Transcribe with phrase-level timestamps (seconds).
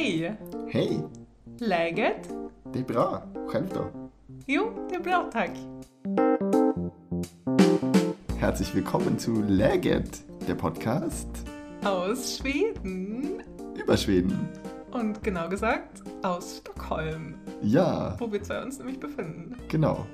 [0.00, 0.34] Hej!
[0.70, 1.02] Hej!
[1.58, 2.34] Läget?
[2.72, 3.22] Det är bra.
[3.48, 4.10] Själv då?
[4.46, 5.50] Jo, det är bra tack.
[8.38, 11.28] Herzlich willkommen zu Läget, der Podcast
[11.84, 13.42] Aus Schweden.
[13.84, 14.48] über Schweden.
[14.90, 19.56] Und genau gesagt aus Stockholm, Ja, wo wir zwei uns nämlich befinden.
[19.68, 20.06] genau.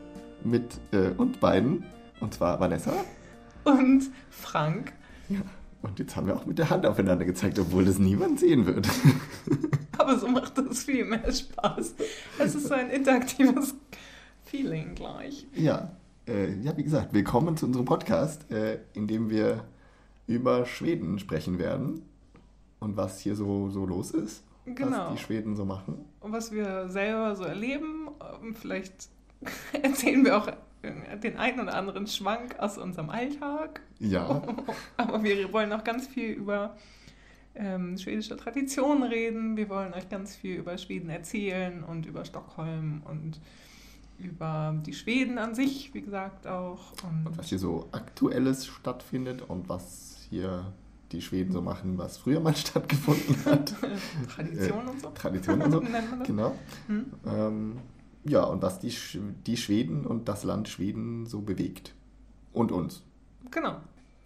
[0.42, 1.84] Mit äh, und beiden.
[2.20, 2.92] Und zwar Vanessa.
[3.64, 4.92] Und Frank.
[5.28, 5.38] Ja.
[5.82, 8.88] Und jetzt haben wir auch mit der Hand aufeinander gezeigt, obwohl das niemand sehen wird.
[9.98, 11.94] Aber so macht es viel mehr Spaß.
[12.38, 13.74] Es ist so ein interaktives
[14.44, 15.46] Feeling gleich.
[15.54, 15.90] ja,
[16.26, 19.64] äh, ja, wie gesagt, willkommen zu unserem Podcast, äh, in dem wir
[20.26, 22.02] über Schweden sprechen werden.
[22.80, 24.44] Und was hier so, so los ist.
[24.66, 25.06] Genau.
[25.06, 26.04] Was die Schweden so machen.
[26.20, 28.08] Und was wir selber so erleben.
[28.42, 29.08] ähm, Vielleicht
[29.82, 30.48] erzählen wir auch
[31.22, 33.80] den einen oder anderen Schwank aus unserem Alltag.
[33.98, 34.42] Ja,
[34.96, 36.76] Aber wir wollen auch ganz viel über
[37.56, 39.56] ähm, schwedische Traditionen reden.
[39.56, 43.40] Wir wollen euch ganz viel über Schweden erzählen und über Stockholm und
[44.18, 46.92] über die Schweden an sich, wie gesagt, auch.
[47.02, 50.72] Und Und was hier so Aktuelles stattfindet und was hier
[51.12, 53.74] die Schweden so machen, was früher mal stattgefunden hat.
[54.34, 55.10] Tradition und so.
[55.10, 55.82] Tradition und so.
[56.24, 56.54] Genau.
[56.88, 57.06] Hm?
[57.26, 57.76] Ähm,
[58.24, 61.94] ja, und was die, Sch die Schweden und das Land Schweden so bewegt.
[62.52, 63.02] Und uns.
[63.50, 63.76] Genau.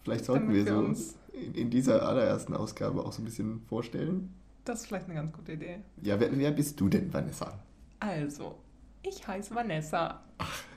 [0.04, 3.60] Vielleicht sollten Damit wir wir so uns- in, dieser allerersten Ausgabe auch so ein bisschen
[3.68, 4.34] vorstellen.
[4.64, 5.80] Das ist vielleicht eine ganz gute Idee.
[6.02, 7.58] Ja, wer, wer bist du denn, Vanessa?
[7.98, 8.56] Also,
[9.02, 10.22] ich heiße Vanessa.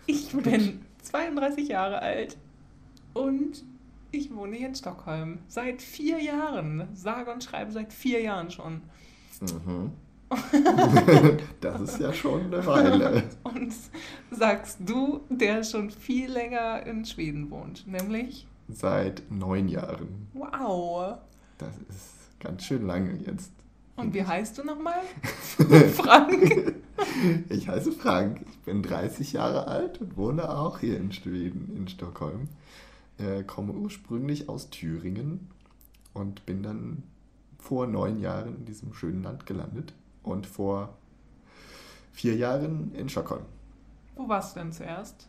[0.05, 2.37] Ich bin 32 Jahre alt
[3.13, 3.63] und
[4.11, 5.39] ich wohne hier in Stockholm.
[5.47, 6.87] Seit vier Jahren.
[6.93, 8.81] Sage und schreibe seit vier Jahren schon.
[9.41, 9.91] Mhm.
[11.61, 13.23] das ist ja schon eine Weile.
[13.43, 13.73] Und
[14.31, 17.85] sagst du, der schon viel länger in Schweden wohnt.
[17.87, 20.27] Nämlich, Seit neun Jahren.
[20.33, 21.17] wow.
[21.57, 23.51] Das ist ganz schön lange jetzt.
[23.95, 25.01] Und wie heißt du nochmal?
[25.93, 26.75] Frank.
[27.49, 31.87] Ich heiße Frank, ich bin 30 Jahre alt und wohne auch hier in Schweden, in
[31.87, 32.49] Stockholm.
[33.19, 35.51] Äh, komme ursprünglich aus Thüringen
[36.13, 37.03] und bin dann
[37.59, 39.93] vor neun Jahren in diesem schönen Land gelandet
[40.23, 40.97] und vor
[42.11, 43.45] vier Jahren in Stockholm.
[44.15, 45.27] Wo warst du denn zuerst?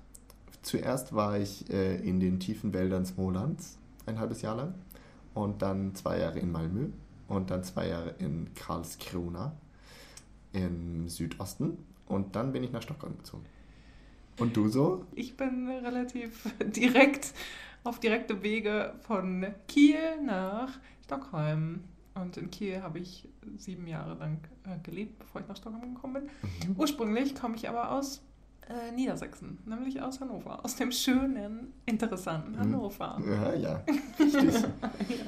[0.65, 3.77] Zuerst war ich äh, in den tiefen Wäldern Smolands,
[4.07, 4.75] ein halbes Jahr lang,
[5.35, 6.89] und dann zwei Jahre in Malmö
[7.29, 9.55] und dann zwei Jahre in Karlskrona
[10.53, 11.77] im Südosten
[12.07, 13.45] und dann bin ich nach Stockholm gezogen.
[14.39, 15.05] Und du so?
[15.15, 17.35] Ich bin relativ direkt
[17.85, 20.71] auf direkte Wege von Kiel nach
[21.05, 21.85] Stockholm.
[22.15, 26.23] Und in Kiel habe ich sieben Jahre lang äh, gelebt, bevor ich nach Stockholm gekommen
[26.25, 26.75] bin.
[26.79, 28.23] Ursprünglich komme ich aber aus
[28.69, 33.21] äh, Niedersachsen, nämlich aus Hannover, aus dem schönen, interessanten Hannover.
[33.27, 33.85] Ja, ja,
[34.19, 34.65] richtig.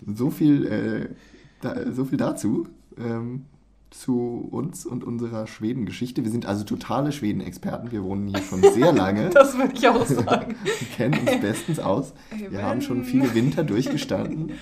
[0.06, 1.14] so, viel, äh,
[1.60, 2.68] da, so viel dazu.
[2.98, 3.44] Ähm,
[3.90, 6.24] zu uns und unserer Schweden-Geschichte.
[6.24, 7.92] Wir sind also totale Schweden-Experten.
[7.92, 9.30] Wir wohnen hier schon sehr lange.
[9.34, 10.56] Das würde ich auch sagen.
[10.64, 12.12] Wir kennen uns bestens aus.
[12.30, 14.52] Ey, Wir haben schon viele Winter durchgestanden.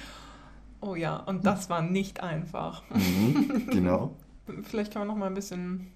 [0.80, 2.82] Oh ja, und das war nicht einfach.
[2.90, 4.14] Mhm, genau.
[4.62, 5.88] Vielleicht kann man noch mal ein bisschen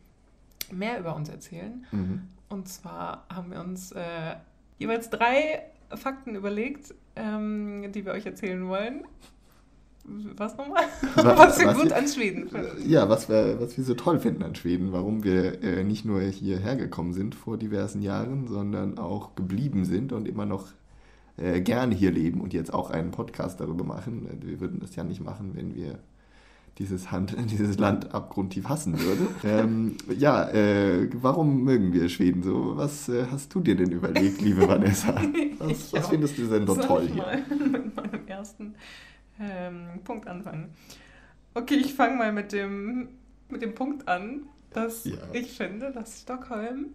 [0.73, 1.85] mehr über uns erzählen.
[1.93, 2.23] Mhm.
[2.49, 4.37] Und zwar haben wir uns äh,
[4.79, 5.63] jeweils drei
[5.95, 9.05] Fakten überlegt, ähm, die wir euch erzählen wollen.
[10.37, 10.85] Was nochmal?
[11.17, 12.89] Was- Was wir was gut wir- an Schweden finden.
[12.91, 16.21] Ja, was wir, was wir so toll finden an Schweden, warum wir äh, nicht nur
[16.23, 20.69] hierher gekommen sind vor diversen Jahren, sondern auch geblieben sind und immer noch
[21.37, 24.27] äh, gerne hier leben und jetzt auch einen Podcast darüber machen.
[24.27, 25.99] Äh, Wir würden das ja nicht machen, wenn wir
[26.79, 29.29] dieses, Hand, dieses Land abgrundtief hassen würden.
[29.45, 32.77] ähm, ja, äh, warum mögen wir Schweden so?
[32.77, 35.21] Was äh, hast du dir denn überlegt, liebe Vanessa?
[35.59, 37.23] Was, was findest du denn so toll ich hier?
[37.23, 38.75] mal mit meinem ersten
[39.41, 40.71] ähm, Punkt anfangen.
[41.55, 43.09] Okay, ich fange mal mit dem,
[43.49, 45.17] mit dem Punkt an, dass Ja.
[45.33, 46.95] ich finde, dass Stockholm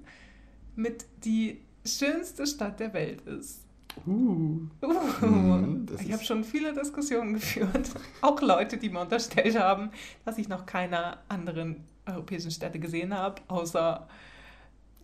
[0.75, 3.62] mit die schönste Stadt der Welt ist.
[4.05, 4.87] Uh, Uh,
[5.21, 7.91] Mhm, ich habe schon viele Diskussionen geführt.
[8.21, 9.91] Auch Leute, die mir unterstellt haben,
[10.25, 14.07] dass ich noch keine anderen europäischen Städte gesehen habe, außer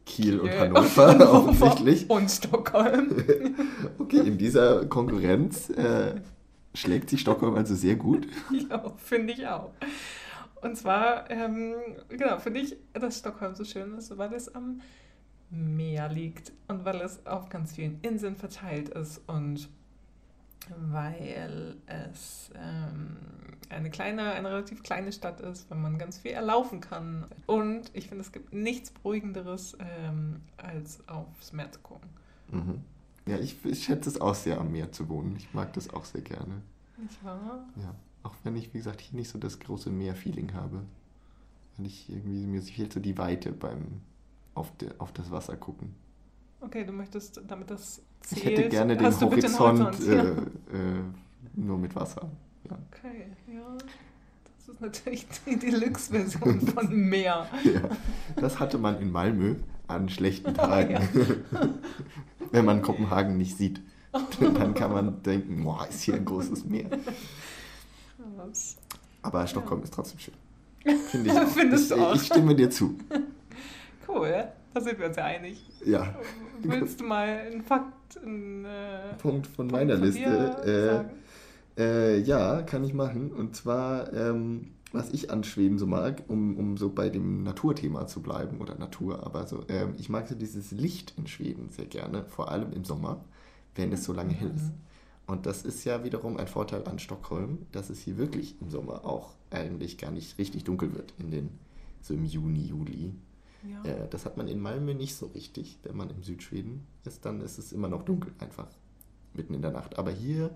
[0.05, 2.09] Kiel und Kiel, Hannover, offensichtlich.
[2.09, 3.15] und Stockholm.
[3.99, 6.15] Okay, in dieser Konkurrenz äh,
[6.73, 8.27] schlägt sich Stockholm also sehr gut.
[8.69, 9.71] ja, finde ich auch.
[10.61, 11.75] Und zwar, ähm,
[12.09, 14.81] genau, finde ich, dass Stockholm so schön ist, weil es am
[15.51, 19.69] Meer liegt und weil es auf ganz vielen Inseln verteilt ist und
[20.91, 23.17] weil es ähm,
[23.69, 27.25] eine kleine, eine relativ kleine Stadt ist, wenn man ganz viel erlaufen kann.
[27.45, 32.09] Und ich finde, es gibt nichts Beruhigenderes, ähm, als aufs Meer zu gucken.
[32.51, 32.81] Mhm.
[33.25, 35.35] Ja, ich, ich schätze es auch sehr, am Meer zu wohnen.
[35.37, 36.61] Ich mag das auch sehr gerne.
[36.97, 37.65] Nicht wahr?
[37.77, 37.95] Ja.
[38.23, 40.83] Auch wenn ich, wie gesagt, hier nicht so das große Meer-Feeling habe.
[41.77, 44.01] Und ich irgendwie, mir fehlt so die Weite beim
[44.53, 45.95] auf, de, auf das Wasser gucken.
[46.61, 50.23] Okay, du möchtest, damit das zählt, Ich hätte gerne den Horizont, Horizont, äh, ja.
[50.23, 51.03] äh,
[51.55, 52.29] nur mit Wasser.
[52.69, 52.77] Ja.
[52.91, 53.77] Okay, ja.
[54.57, 57.47] Das ist natürlich die Deluxe-Version von Meer.
[57.63, 57.81] Ja,
[58.35, 59.55] das hatte man in Malmö
[59.87, 60.93] an schlechten Tagen.
[60.93, 61.01] Ja.
[62.51, 63.81] Wenn man Kopenhagen nicht sieht,
[64.39, 66.89] dann kann man denken, boah, ist hier ein großes Meer.
[69.21, 70.33] Aber Stockholm ist trotzdem schön.
[71.09, 71.47] Finde ich auch.
[71.47, 72.15] Findest ich, du auch?
[72.15, 72.95] ich stimme dir zu.
[74.11, 75.61] Cool, da sind wir uns ja einig.
[75.85, 76.15] Ja.
[76.63, 81.09] Willst du mal einen Fakt, einen äh, Punkt von Punkt meiner von Liste.
[81.77, 83.31] Äh, äh, ja, kann ich machen.
[83.31, 88.07] Und zwar, ähm, was ich an Schweden so mag, um, um so bei dem Naturthema
[88.07, 91.85] zu bleiben, oder Natur, aber so, ähm, ich mag so dieses Licht in Schweden sehr
[91.85, 93.23] gerne, vor allem im Sommer,
[93.75, 94.73] wenn es so lange hell ist.
[94.73, 94.73] Mhm.
[95.27, 99.05] Und das ist ja wiederum ein Vorteil an Stockholm, dass es hier wirklich im Sommer
[99.05, 101.49] auch eigentlich gar nicht richtig dunkel wird, in den,
[102.01, 103.13] so im Juni, Juli.
[103.67, 103.83] Ja.
[103.83, 105.79] Äh, das hat man in Malmö nicht so richtig.
[105.83, 108.67] Wenn man im Südschweden ist, dann ist es immer noch dunkel, einfach
[109.33, 109.97] mitten in der Nacht.
[109.99, 110.49] Aber hier,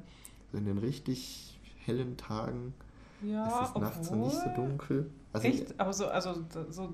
[0.51, 2.73] so in den richtig hellen Tagen,
[3.21, 5.09] ja, ist es nachts so nicht so obwohl- dunkel.
[5.33, 5.79] Also, Echt?
[5.79, 6.93] Aber so, also so,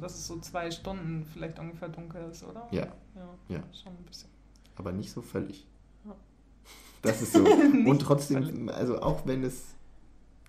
[0.00, 2.66] dass es so zwei Stunden vielleicht ungefähr dunkel ist, oder?
[2.70, 3.62] Ja, Ja, ja.
[3.72, 4.28] schon ein bisschen.
[4.76, 5.66] aber nicht so völlig.
[6.04, 6.14] Ja.
[7.02, 7.40] Das ist so.
[7.44, 8.72] Und trotzdem, völlig.
[8.74, 9.74] also auch wenn es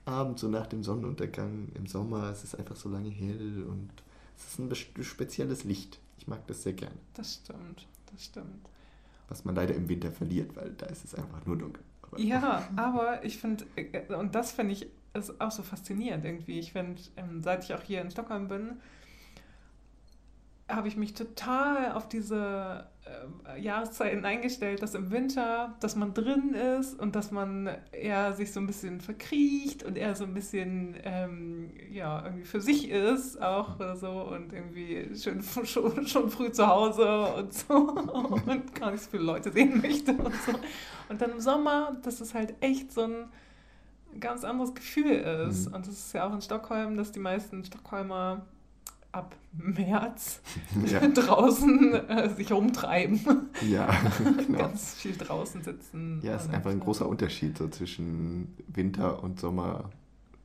[0.06, 3.90] abends so nach dem Sonnenuntergang im Sommer, es ist einfach so lange hell und
[4.38, 6.00] es ist ein spezielles Licht.
[6.18, 6.96] Ich mag das sehr gerne.
[7.16, 8.70] Das stimmt, das stimmt.
[9.30, 11.84] Was man leider im Winter verliert, weil da ist es einfach nur dunkel.
[12.04, 16.58] Aber- Ja, aber ich finde, äh, und das finde ich ist auch so faszinierend irgendwie.
[16.60, 18.80] Ich finde, ähm, seit ich auch hier in Stockholm bin,
[20.76, 26.54] habe ich mich total auf diese äh, Jahreszeiten eingestellt, dass im Winter, dass man drin
[26.54, 30.96] ist und dass man eher sich so ein bisschen verkriecht und eher so ein bisschen
[31.04, 36.52] ähm, ja irgendwie für sich ist auch oder so und irgendwie schön schon, schon früh
[36.52, 40.54] zu Hause und so und gar nicht so viele Leute sehen möchte und so.
[41.10, 43.26] Und dann im Sommer, dass es halt echt so ein
[44.20, 45.70] ganz anderes Gefühl ist.
[45.70, 45.76] Mhm.
[45.76, 48.46] Und das ist ja auch in Stockholm, dass die meisten Stockholmer
[49.14, 50.42] ab März
[50.86, 53.22] Ja, draußen äh, sich rumtreiben.
[53.68, 53.88] ja
[54.46, 54.58] genau.
[54.58, 56.20] Ganz viel draußen sitzen.
[56.24, 59.90] Ja, es ist einfach ein großer Unterschied so zwischen Winter und Sommer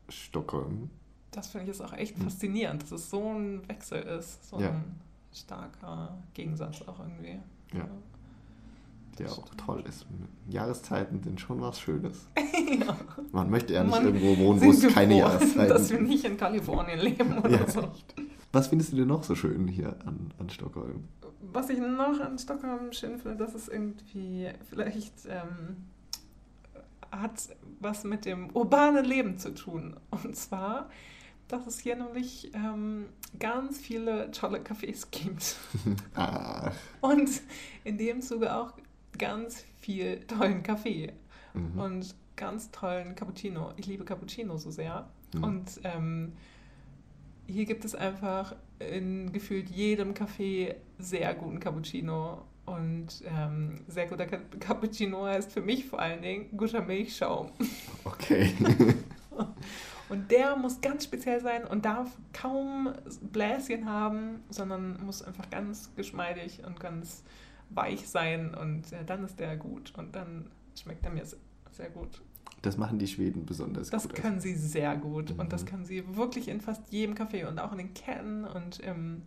[0.08, 0.90] Stockholm.
[1.32, 2.22] Das finde ich ist auch echt Mhm.
[2.22, 4.48] faszinierend, dass es so ein Wechsel ist.
[4.48, 4.68] So Ja.
[4.70, 4.84] ein
[5.32, 7.38] starker Gegensatz auch irgendwie.
[7.74, 7.86] Ja.
[9.18, 10.06] Der auch toll ist.
[10.48, 12.28] Jahreszeiten sind schon was Schönes.
[12.36, 12.96] ja.
[13.32, 16.08] Man möchte ja nicht irgendwo wohnen, wo es keine Jahreszeiten Dass wir gibt.
[16.10, 17.80] nicht in Kalifornien leben oder Ja, so.
[17.80, 18.14] echt.
[18.52, 21.04] Was findest du denn noch so schön hier an, an Stockholm?
[21.52, 25.76] Was ich noch an Stockholm schön finde, dass es irgendwie vielleicht ähm,
[27.10, 27.48] hat
[27.80, 29.96] was mit dem urbanen Leben zu tun.
[30.10, 30.90] Und zwar,
[31.48, 33.06] dass es hier nämlich ähm,
[33.38, 35.56] ganz viele tolle Cafés gibt.
[36.14, 37.30] Ach, Und
[37.84, 38.72] in dem Zuge auch
[39.16, 41.12] ganz viel tollen Kaffee
[41.54, 41.78] mhm.
[41.78, 43.72] und ganz tollen Cappuccino.
[43.76, 45.08] Ich liebe Cappuccino so sehr.
[45.34, 45.44] Mhm.
[45.44, 46.32] Und ähm,
[47.48, 52.42] hier gibt es einfach in gefühlt jedem Café sehr guten Cappuccino.
[52.66, 57.50] Und ähm, sehr guter Ca- Cappuccino heißt für mich vor allen Dingen guter Milchschaum.
[58.04, 58.52] okay.
[60.10, 65.94] Und der muss ganz speziell sein und darf kaum Bläschen haben, sondern muss einfach ganz
[65.96, 67.22] geschmeidig und ganz
[67.68, 68.54] weich sein.
[68.54, 69.92] Und äh, dann ist der gut.
[69.98, 70.50] Und dann
[70.80, 71.36] schmeckt er mir se-
[71.72, 72.22] sehr gut.
[72.62, 74.14] Das machen die Schweden besonders Das gut.
[74.16, 75.66] können sie sehr gut und das Mhm.
[75.68, 79.22] können sie wirklich in fast jedem Café und auch in den Ketten und im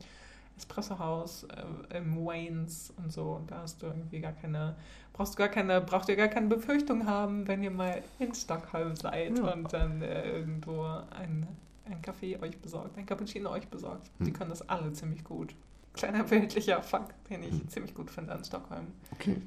[0.58, 3.32] Espressohaus, äh, im Waynes und so.
[3.34, 4.76] Und da hast du irgendwie gar keine,
[5.14, 8.96] brauchst du gar keine, braucht ihr gar keine Befürchtung haben, wenn ihr mal in Stockholm
[8.96, 9.54] seid Ja.
[9.54, 11.48] und dann äh, irgendwo ein,
[11.86, 14.10] ein Kaffee euch besorgt, ein Cappuccino euch besorgt.
[14.20, 14.34] Die Hm.
[14.34, 15.56] können das alle ziemlich gut.
[15.94, 17.68] Kleiner bildlicher Fakt, den ich Hm.
[17.70, 18.88] ziemlich gut finde an Stockholm.
[19.14, 19.42] Okay.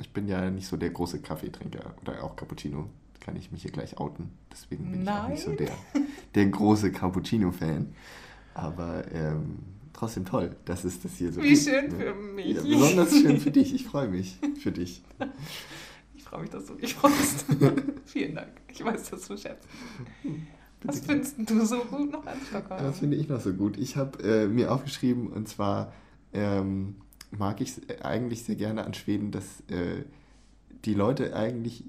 [0.00, 2.88] Ich bin ja nicht so der große Kaffeetrinker oder auch Cappuccino.
[3.24, 4.30] Kann ich mich hier gleich outen.
[4.52, 5.58] Deswegen bin ich auch nicht so Nein.
[5.58, 5.72] der,
[6.34, 7.94] der große Cappuccino-Fan.
[8.52, 9.60] Aber ähm,
[9.94, 11.96] trotzdem toll, dass es das hier so Wie gibt, schön ne?
[11.96, 12.56] für mich.
[12.56, 13.74] Ja, besonders schön für dich.
[13.74, 15.02] Ich freue mich für dich.
[16.16, 17.44] Ich freue mich, dass du dich freust.
[18.06, 18.48] Vielen Dank.
[18.66, 19.68] Ich weiß das zu schätzen.
[20.82, 22.82] Was findest du so gut noch an Stockholm?
[22.82, 23.76] Das finde ich noch so gut.
[23.76, 25.92] Ich habe äh, mir aufgeschrieben, und zwar
[26.32, 26.96] ähm,
[27.30, 30.02] mag ich es eigentlich sehr gerne an Schweden, dass äh,
[30.84, 31.84] die Leute eigentlich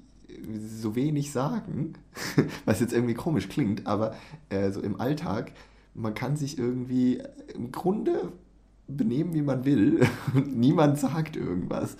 [0.58, 1.94] so wenig sagen,
[2.64, 4.14] was jetzt irgendwie komisch klingt, aber
[4.48, 5.52] äh, so im Alltag,
[5.94, 7.22] man kann sich irgendwie
[7.54, 8.32] im Grunde
[8.88, 10.06] benehmen, wie man will.
[10.46, 11.96] Niemand sagt irgendwas.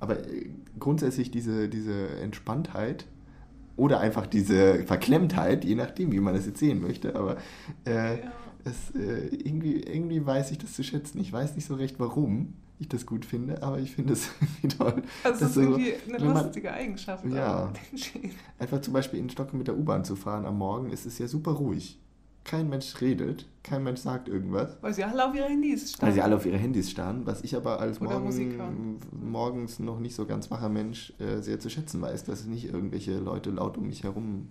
[0.00, 3.06] Aber äh, grundsätzlich diese, diese Entspanntheit
[3.76, 7.36] oder einfach diese Verklemmtheit, je nachdem, wie man das jetzt sehen möchte, aber
[7.86, 8.32] äh, ja.
[8.64, 11.20] Es, äh, irgendwie, irgendwie weiß ich das zu schätzen.
[11.20, 14.68] Ich weiß nicht so recht, warum ich das gut finde, aber ich finde es irgendwie
[14.76, 15.02] toll.
[15.24, 17.24] Also es ist so, irgendwie eine wenn man- lustige Eigenschaft.
[17.26, 17.72] Ja.
[18.58, 21.26] Einfach zum Beispiel in Stockholm mit der U-Bahn zu fahren am Morgen, ist es ja
[21.28, 21.98] super ruhig.
[22.44, 24.76] Kein Mensch redet, kein Mensch sagt irgendwas.
[24.80, 26.06] Weil sie alle auf ihre Handys standen.
[26.06, 30.14] Weil sie alle auf ihre Handys starren, was ich aber als morgen, morgens noch nicht
[30.14, 33.88] so ganz wacher Mensch äh, sehr zu schätzen weiß, dass nicht irgendwelche Leute laut um
[33.88, 34.50] mich herum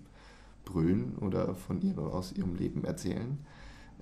[0.66, 3.38] brüllen oder von ihr aus ihrem Leben erzählen.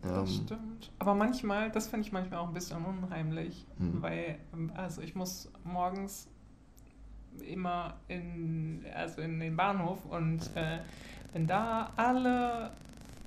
[0.05, 0.93] Das Ähm, stimmt.
[0.99, 4.03] Aber manchmal, das finde ich manchmal auch ein bisschen unheimlich, Mhm.
[4.03, 4.39] weil,
[4.75, 6.29] also ich muss morgens
[7.49, 10.79] immer in, also in den Bahnhof und äh,
[11.33, 12.71] wenn da alle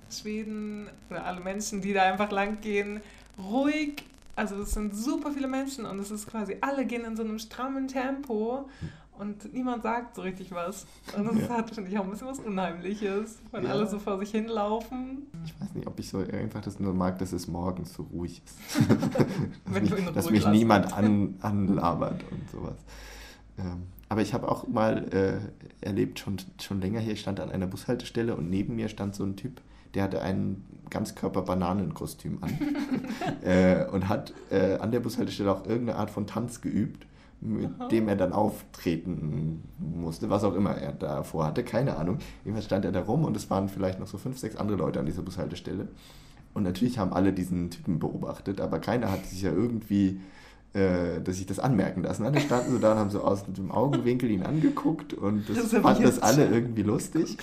[0.09, 3.01] Schweden oder alle Menschen, die da einfach lang gehen,
[3.37, 4.03] ruhig,
[4.35, 7.39] also es sind super viele Menschen und es ist quasi, alle gehen in so einem
[7.39, 8.69] strammen Tempo
[9.17, 10.85] und niemand sagt so richtig was.
[11.17, 11.57] Und das Ja.
[11.57, 13.71] hat, finde ich, auch ein bisschen was Unheimliches, wenn Ja.
[13.71, 15.27] alle so vor sich hinlaufen.
[15.43, 18.41] ich weiß nicht, ob ich so einfach das nur mag, dass es morgens so ruhig
[18.45, 18.89] ist.
[19.65, 22.77] Dass mich, dass mich niemand an, anlabert und sowas.
[23.57, 27.51] Ähm, aber ich habe auch mal äh, erlebt, schon, schon länger hier, ich stand an
[27.51, 29.61] einer Bushaltestelle und neben mir stand so ein Typ,
[29.93, 32.57] der hatte ein Ganzkörper-Bananenkostüm an
[33.41, 37.05] äh, und hat äh, an der Bushaltestelle auch irgendeine Art von Tanz geübt,
[37.39, 37.87] mit Aha.
[37.89, 42.17] dem er dann auftreten musste, was auch immer er da vorhatte, keine Ahnung.
[42.43, 44.99] Jedenfalls stand er da rum und es waren vielleicht noch so fünf, sechs andere Leute
[44.99, 45.87] an dieser Bushaltestelle.
[46.53, 50.19] Und natürlich haben alle diesen Typen beobachtet, aber keiner hat sich ja irgendwie,
[50.73, 52.25] äh, dass sich das anmerken lassen.
[52.25, 55.81] Alle standen so da und haben so aus dem Augenwinkel ihn angeguckt und das Das
[55.81, 57.37] fanden ich das alle irgendwie lustig.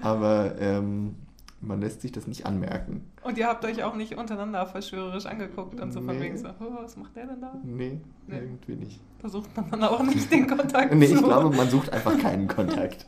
[0.00, 1.14] Aber ähm,
[1.60, 3.04] man lässt sich das nicht anmerken.
[3.22, 6.22] Und ihr habt euch auch nicht untereinander verschwörerisch angeguckt und so von Nee.
[6.24, 7.54] wegen so, oh, was macht der denn da?
[7.64, 8.36] Nee, Nee.
[8.38, 9.00] irgendwie nicht.
[9.20, 13.04] Versucht man dann auch nicht den Kontakt Nee, ich glaube, man sucht einfach keinen Kontakt.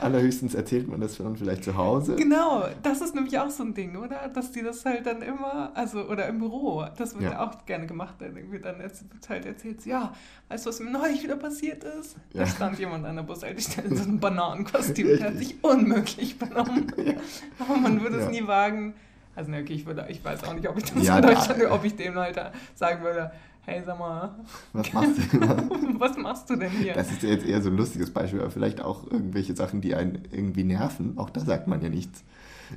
[0.00, 2.14] Allerhöchstens erzählt man das dann vielleicht zu Hause.
[2.14, 4.28] Genau, das ist nämlich auch so ein Ding, oder?
[4.32, 7.30] Dass die das halt dann immer, also, oder im Büro, das wird Ja.
[7.32, 8.92] ja, auch gerne gemacht, dann irgendwie dann wird
[9.28, 10.12] halt erzählt, ja,
[10.48, 12.16] weißt du, was mir neulich wieder passiert ist?
[12.32, 12.40] Ja.
[12.42, 16.92] Da stand jemand an der Bushaltestelle in so einem Bananenkostüm, der hat sich unmöglich benommen.
[17.04, 17.14] Ja.
[17.58, 18.94] Aber man würde es nie wagen.
[19.34, 21.32] Also, ne, okay, ich, würde, ich weiß auch nicht, ob ich das Ja, in da-
[21.32, 22.38] Deutschland, ob ich dem halt
[22.74, 23.32] sagen würde,
[23.64, 24.34] hey, sag mal,
[24.72, 25.40] Was machst du?
[26.00, 26.94] was machst du denn hier?
[26.94, 30.22] Das ist jetzt eher so ein lustiges Beispiel, aber vielleicht auch irgendwelche Sachen, die einen
[30.30, 31.16] irgendwie nerven.
[31.18, 32.24] Auch da sagt man ja nichts.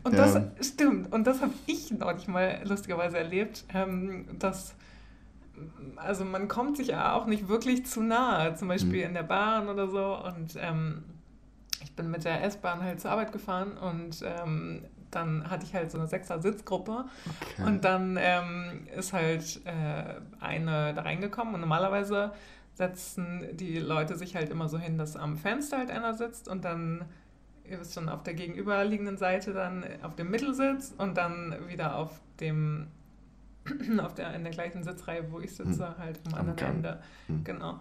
[0.03, 0.51] Und das Ähm.
[0.61, 1.13] stimmt.
[1.13, 4.75] Und das habe ich neulich mal lustigerweise erlebt, ähm, dass
[5.95, 9.07] also man kommt sich ja auch nicht wirklich zu nahe, zum Beispiel Mhm.
[9.09, 10.17] in der Bahn oder so.
[10.21, 11.03] Und ähm,
[11.81, 15.91] ich bin mit der S-Bahn halt zur Arbeit gefahren und ähm, dann hatte ich halt
[15.91, 17.05] so eine Sechser-Sitzgruppe
[17.55, 17.67] Okay.
[17.67, 22.31] und dann ähm, ist halt äh, eine da reingekommen und normalerweise
[22.73, 26.65] setzen die Leute sich halt immer so hin, dass am Fenster halt einer sitzt und
[26.65, 27.05] dann,
[27.63, 32.19] ihr wisst schon, auf der gegenüberliegenden Seite dann auf dem Mittelsitz und dann wieder auf
[32.41, 32.87] dem,
[33.99, 36.75] auf der, in der gleichen Sitzreihe, wo ich sitze, halt am Am anderen Gang.
[36.75, 37.01] Ende.
[37.27, 37.43] Hm.
[37.45, 37.79] Genau.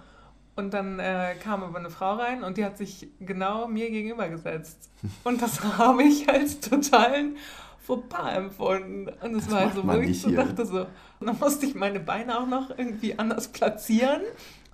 [0.57, 4.29] Und dann äh, kam aber eine Frau rein und die hat sich genau mir gegenüber
[4.29, 4.91] gesetzt.
[5.25, 7.37] Und das habe ich als totalen
[7.81, 9.09] Fauxpas empfunden.
[9.21, 10.87] Und es Das war halt so, wo ich so dachte so,
[11.21, 14.23] und dann musste ich meine Beine auch noch irgendwie anders platzieren.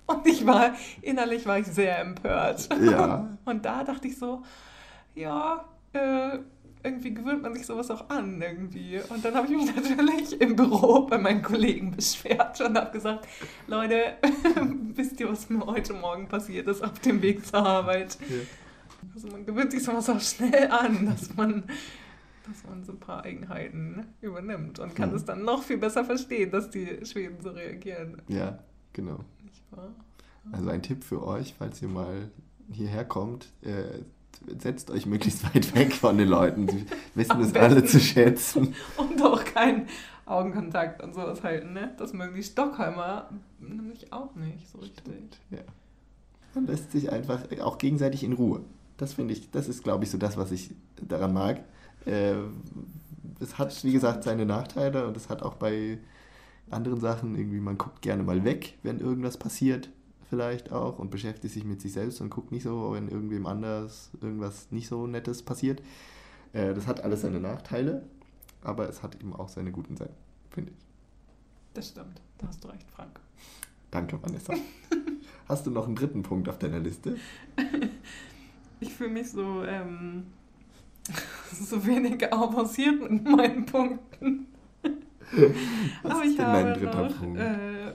[0.05, 2.69] Und ich war, innerlich war ich sehr empört.
[2.81, 3.29] Ja.
[3.45, 4.43] Und da dachte ich so,
[5.15, 6.39] ja, äh,
[6.83, 8.99] irgendwie gewöhnt man sich sowas auch an irgendwie.
[9.09, 13.27] Und dann habe ich mich natürlich im Büro bei meinen Kollegen beschwert und habe gesagt,
[13.67, 14.17] Leute,
[14.95, 18.17] wisst ihr, was mir heute Morgen passiert ist auf dem Weg zur Arbeit?
[19.13, 21.63] Also man gewöhnt sich sowas auch schnell an, dass man,
[22.47, 25.15] dass man so ein paar Eigenheiten übernimmt und kann Mhm.
[25.15, 28.21] es dann noch viel besser verstehen, dass die Schweden so reagieren.
[28.27, 28.59] Ja,
[28.93, 29.19] genau.
[30.51, 32.29] Also ein Tipp für euch, falls ihr mal
[32.71, 33.99] hierher kommt, äh,
[34.59, 36.67] setzt euch möglichst weit weg von den Leuten.
[36.67, 38.75] Sie wissen Am es alle zu schätzen.
[38.97, 39.87] Und auch keinen
[40.25, 41.93] Augenkontakt und sowas halten, ne?
[41.97, 43.29] Das mögen die Stockholmer
[43.59, 45.39] nämlich auch nicht so richtig.
[45.49, 45.59] Ja.
[46.53, 48.61] Man lässt sich einfach auch gegenseitig in Ruhe.
[48.97, 50.71] Das finde ich, das ist, glaube ich, so das, was ich
[51.01, 51.63] daran mag.
[52.05, 52.35] Äh,
[53.39, 55.97] es hat, wie gesagt, seine Nachteile und es hat auch bei
[56.69, 59.89] anderen Sachen irgendwie, man guckt gerne mal weg, wenn irgendwas passiert,
[60.31, 64.11] vielleicht auch und beschäftigt sich mit sich selbst und guckt nicht so, wenn irgendwem anders
[64.21, 65.83] irgendwas nicht so Nettes passiert.
[66.53, 68.03] Äh, das hat alles seine Nachteile,
[68.63, 70.15] aber es hat eben auch seine guten Seiten,
[70.49, 70.85] finde ich.
[71.73, 72.21] Das stimmt.
[72.37, 73.19] Da hast du recht, Frank.
[73.91, 74.53] Danke, Vanessa.
[75.49, 77.17] Hast du noch einen dritten Punkt auf deiner Liste?
[78.83, 80.25] Ich fühle mich so, ähm,
[81.51, 84.47] so wenig avanciert mit meinen Punkten.
[86.01, 87.39] Was Aber ist ich denn habe dein dritter noch, Punkt?
[87.39, 87.93] Äh,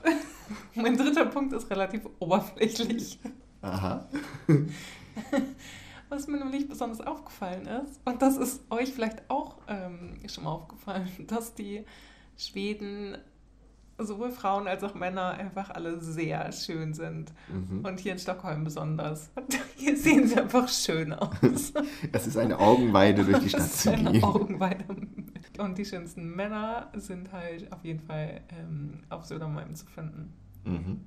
[0.83, 3.19] mein dritter Punkt ist relativ oberflächlich.
[3.63, 4.07] Aha.
[6.09, 10.53] Was mir nämlich besonders aufgefallen ist, und das ist euch vielleicht auch ähm, schon mal
[10.53, 11.85] aufgefallen, dass die
[12.37, 13.19] Schweden
[13.99, 17.33] sowohl Frauen als auch Männer einfach alle sehr schön sind.
[17.49, 17.83] Mhm.
[17.83, 19.31] Und hier in Stockholm besonders.
[19.77, 21.73] Hier sehen sie einfach schön aus.
[22.13, 24.23] es ist eine Augenweide durch die Stadt zu gehen.
[24.23, 24.85] Augenweide.
[25.59, 30.35] Und die schönsten Männer sind halt auf jeden Fall ähm, auf Södermalm zu finden.
[30.67, 31.01] Mhm.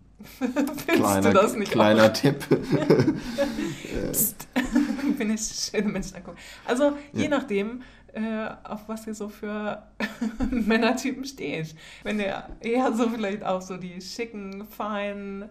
[0.88, 2.14] kleiner, du das nicht kleiner auch?
[2.14, 2.40] Tipp.
[4.12, 4.48] Psst.
[5.18, 6.38] Bin ich schöne Menschen angucken.
[6.66, 7.30] Also je ja.
[7.30, 7.82] nachdem,
[8.14, 9.84] äh, auf was ihr so für
[10.52, 11.76] Männertypen steht.
[12.04, 15.50] Wenn ihr eher so vielleicht auch so die schicken, feinen,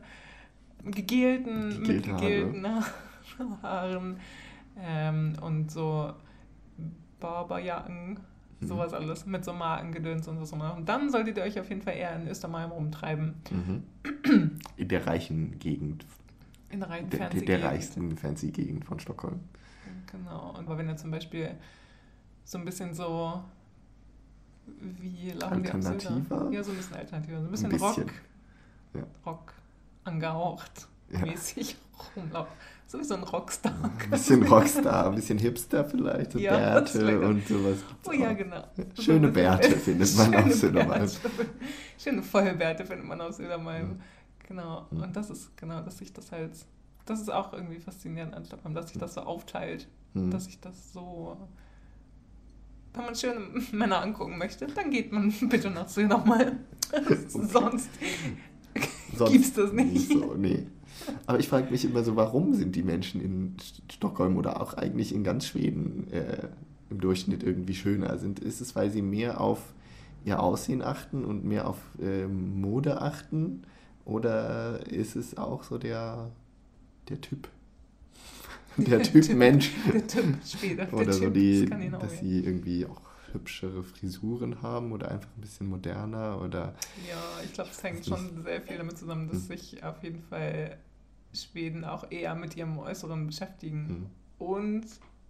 [0.85, 2.67] gegelten, mit gegelten
[3.63, 4.21] Haaren
[4.81, 6.13] ähm, und so
[7.21, 8.21] Barberjacken.
[8.61, 10.85] Sowas alles, mit so Markengedöns und so machen.
[10.85, 13.35] Dann solltet ihr euch auf jeden Fall eher in Östermalm rumtreiben.
[13.51, 13.83] Mhm.
[14.77, 16.05] In der reichen Gegend.
[16.71, 19.41] In der reichen der, der, der reichsten fancy Gegend von Stockholm.
[20.11, 20.55] Genau.
[20.59, 21.55] Und wenn ihr zum Beispiel
[22.45, 23.43] so ein bisschen so
[24.81, 26.51] wie laufen die Alternativer?
[26.51, 27.41] Ja, so ein bisschen alternativer.
[27.41, 28.03] So ein bisschen, ein bisschen.
[28.05, 28.13] Rock,
[28.95, 29.03] ja.
[29.25, 29.55] Rock
[30.05, 31.21] angehaucht ja.
[31.21, 31.77] mäßig
[32.17, 32.53] rumlaufen.
[32.89, 33.75] So wie so ein Rockstar.
[33.83, 37.79] Ein bisschen Rockstar, ein bisschen Hipster vielleicht, so ja, Bärte und sowas.
[38.07, 38.65] Oh ja, genau.
[38.99, 41.09] Schöne Bärte findet man auf Södermalm.
[41.99, 43.89] Schöne Vollbärte findet man auf Södermalm.
[43.89, 44.01] Mhm.
[44.49, 44.87] Genau.
[44.91, 45.03] Mhm.
[45.03, 46.53] Und das ist, genau, dass sich das halt,
[47.05, 49.87] das ist auch irgendwie faszinierend an Stockholm, dass sich das so aufteilt.
[50.15, 50.31] Mhm.
[50.31, 51.37] Dass sich das so
[52.95, 53.41] wenn man schöne
[53.73, 56.57] Männer angucken möchte, dann geht man bitte nach nochmal.
[57.29, 57.91] Sonst,
[59.15, 59.93] Sonst gibt es das nicht.
[59.93, 60.67] nicht so, nee.
[61.27, 63.57] Aber ich frage mich immer so, warum sind die Menschen in
[63.93, 66.49] Stockholm oder auch eigentlich in ganz Schweden äh,
[66.91, 68.41] im Durchschnitt irgendwie schöner sind?
[68.41, 69.61] Ist es, weil sie mehr auf
[70.25, 73.63] ihr Aussehen achten und mehr auf äh, Mode achten?
[74.05, 76.31] Oder ist es auch so der,
[77.09, 77.49] der Typ?
[78.77, 79.73] der Typ Mensch.
[79.93, 80.93] Der Typ später.
[80.93, 83.01] Oder so die, das dass sie irgendwie auch
[83.33, 86.75] hübschere Frisuren haben oder einfach ein bisschen moderner oder.
[87.09, 89.57] Ja, ich glaube, es hängt schon sehr viel damit zusammen, dass hm.
[89.57, 90.79] sich auf jeden Fall
[91.33, 93.89] Schweden auch eher mit ihrem Äußeren beschäftigen.
[93.89, 94.47] Hm.
[94.47, 94.87] Und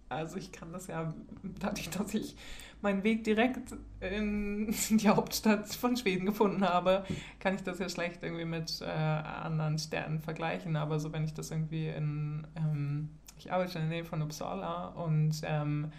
[0.09, 1.13] also ich kann das ja,
[1.59, 2.35] dadurch, dass ich
[2.81, 7.03] meinen Weg direkt in die Hauptstadt von Schweden gefunden habe,
[7.39, 10.75] kann ich das ja schlecht irgendwie mit äh, anderen Sternen vergleichen.
[10.75, 13.09] Aber so wenn ich das irgendwie in ähm,
[13.39, 15.91] ich arbeite in der Nähe von Uppsala und ähm,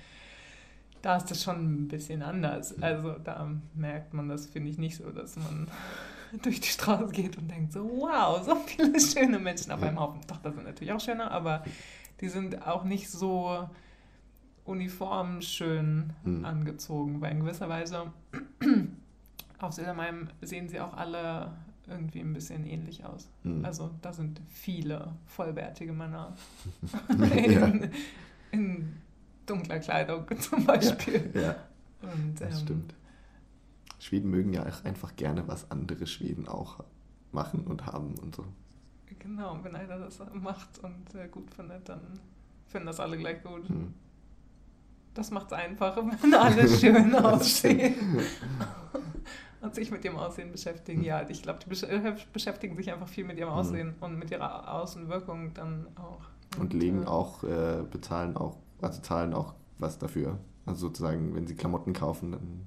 [1.03, 2.81] da ist das schon ein bisschen anders.
[2.83, 5.69] Also da merkt man das, finde ich, nicht so, dass man
[6.43, 10.21] durch die Straße geht und denkt so, wow, so viele schöne Menschen auf einem Haufen.
[10.27, 11.65] Doch, das sind natürlich auch schöne, aber
[12.21, 13.69] die sind auch nicht so
[14.65, 16.45] uniform schön mhm.
[16.45, 18.13] angezogen, weil in gewisser Weise
[19.59, 21.53] auf Södermalm sehen sie auch alle
[21.89, 23.29] irgendwie ein bisschen ähnlich aus.
[23.43, 23.65] Mhm.
[23.65, 26.37] Also da sind viele vollbärtige Männer
[27.09, 27.73] in, ja.
[28.53, 28.97] in,
[29.46, 31.31] dunkler Kleidung zum Beispiel.
[31.35, 31.57] Ja, ja.
[32.03, 32.94] Und, das ähm, stimmt.
[33.98, 36.83] Schweden mögen ja auch einfach gerne, was andere Schweden auch
[37.33, 38.44] machen und haben und so.
[39.18, 42.00] Genau, wenn einer das macht und äh, gut findet, dann
[42.68, 43.68] finden das alle gleich gut.
[43.68, 43.92] Mhm.
[45.12, 47.94] Das macht es einfacher, wenn alle schön aussehen
[49.61, 51.03] und sich mit ihrem Aussehen beschäftigen.
[51.03, 53.59] Ja, ich glaube, die äh, beschäftigen sich einfach viel mit ihrem mhm.
[53.59, 54.03] Aussehen mhm.
[54.03, 56.22] und mit ihrer Außenwirkung dann auch.
[56.57, 60.38] Und, und legen äh, auch, äh, bezahlen auch, also zahlen auch was dafür.
[60.66, 62.66] Also sozusagen, wenn sie Klamotten kaufen, dann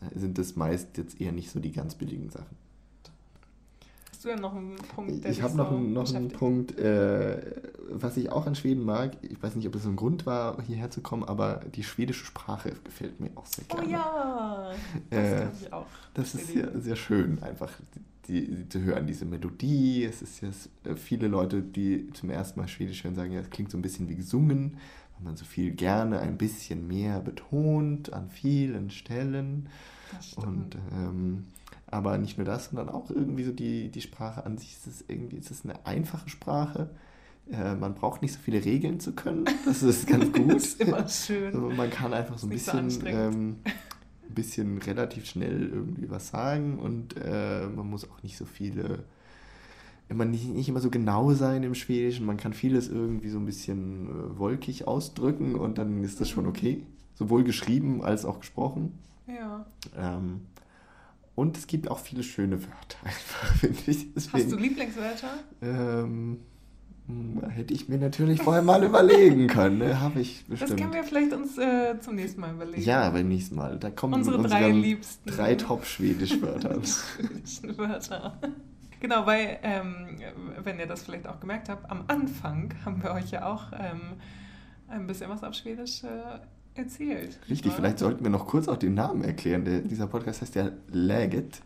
[0.00, 2.56] äh, sind das meist jetzt eher nicht so die ganz billigen Sachen.
[4.10, 7.38] Hast du ja noch einen Punkt, der Ich habe noch, einen, noch einen Punkt, äh,
[7.90, 9.16] was ich auch an Schweden mag.
[9.20, 12.72] Ich weiß nicht, ob das ein Grund war, hierher zu kommen, aber die schwedische Sprache
[12.84, 13.88] gefällt mir auch sehr oh gerne.
[13.88, 14.72] Oh ja,
[15.10, 15.86] das äh, ich auch.
[16.14, 17.70] Das ist sehr, sehr schön, einfach
[18.26, 20.04] die, die, zu hören, diese Melodie.
[20.04, 20.48] Es ist ja
[20.90, 23.82] äh, viele Leute, die zum ersten Mal Schwedisch hören, sagen, ja, es klingt so ein
[23.82, 24.78] bisschen wie gesungen,
[25.16, 29.68] weil man so viel gerne ein bisschen mehr betont an vielen Stellen.
[30.36, 31.44] Und ähm,
[31.88, 34.72] aber nicht nur das, sondern auch irgendwie so die, die Sprache an sich.
[34.72, 36.90] Ist es irgendwie, ist es eine einfache Sprache.
[37.50, 39.44] Äh, man braucht nicht so viele Regeln zu können.
[39.64, 40.52] Das ist ganz gut.
[40.52, 41.54] das ist immer schön.
[41.54, 43.56] Also man kann einfach so ein bisschen, so ähm,
[44.28, 49.04] ein bisschen relativ schnell irgendwie was sagen und äh, man muss auch nicht so viele
[50.08, 52.26] immer nicht, nicht immer so genau sein im Schwedischen.
[52.26, 56.46] Man kann vieles irgendwie so ein bisschen äh, wolkig ausdrücken und dann ist das schon
[56.46, 56.84] okay.
[57.14, 58.98] Sowohl geschrieben als auch gesprochen.
[59.26, 59.66] Ja.
[59.96, 60.42] Ähm,
[61.34, 64.12] und es gibt auch viele schöne Wörter, einfach, finde ich.
[64.14, 65.28] Deswegen, Hast du Lieblingswörter?
[65.60, 66.38] Ähm,
[67.06, 69.78] hm, hätte ich mir natürlich vorher mal überlegen können.
[69.78, 70.00] Ne?
[70.00, 70.72] Habe ich bestimmt.
[70.72, 72.82] Das können wir vielleicht uns äh, zum nächsten Mal überlegen.
[72.82, 73.78] Ja, beim nächsten Mal.
[73.78, 75.30] Da kommen unsere, drei liebsten.
[75.30, 76.80] Drei Top-Schwedisch-Wörter.
[77.76, 78.40] Wörter.
[79.00, 80.18] Genau, weil, ähm,
[80.62, 84.14] wenn ihr das vielleicht auch gemerkt habt, am Anfang haben wir euch ja auch ähm,
[84.88, 86.38] ein bisschen was auf Schwedisch äh,
[86.74, 87.38] erzählt.
[87.48, 87.76] Richtig, Ja.
[87.76, 89.64] vielleicht sollten wir noch kurz auch den Namen erklären.
[89.64, 91.60] Der, dieser Podcast heißt ja Läget.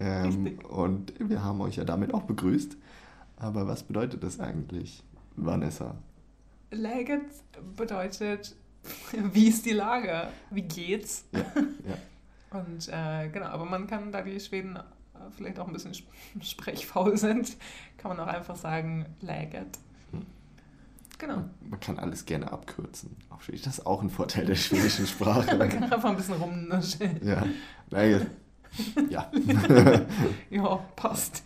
[0.00, 0.64] Ähm, Richtig.
[0.68, 2.76] und wir haben euch ja damit auch begrüßt.
[3.36, 5.02] Aber was bedeutet das eigentlich,
[5.36, 5.94] Vanessa?
[6.70, 7.22] Läget
[7.76, 8.56] bedeutet,
[9.32, 10.28] wie ist die Lage?
[10.50, 11.26] Wie geht's?
[11.32, 11.96] Ja, ja.
[12.58, 14.78] Und äh, genau, aber man kann, da die Schweden
[15.30, 16.08] vielleicht auch ein bisschen sp-
[16.42, 17.56] sprechfaul sind,
[17.98, 19.78] kann man auch einfach sagen Läget.
[20.12, 20.22] Hm.
[21.18, 21.44] Genau.
[21.68, 23.16] Man kann alles gerne abkürzen.
[23.30, 23.62] Auf Schwedisch.
[23.62, 25.54] Das ist auch ein Vorteil der schwedischen Sprache.
[25.58, 27.20] Man kann einfach ein bisschen rumnuscheln.
[27.24, 27.44] ja,
[27.90, 28.26] Läget.
[29.08, 29.30] Ja.
[30.50, 31.44] Ja, passt.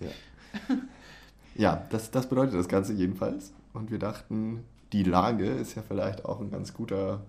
[1.55, 3.53] ja, das, das bedeutet das Ganze jedenfalls.
[3.75, 4.65] Und wir dachten,
[4.95, 7.21] die Lage ist ja vielleicht auch ein ganz guter